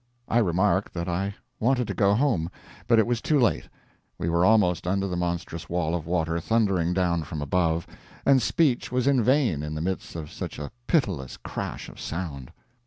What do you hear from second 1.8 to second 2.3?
to go